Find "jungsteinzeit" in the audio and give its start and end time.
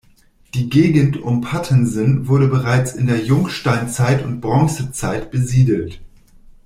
3.23-4.25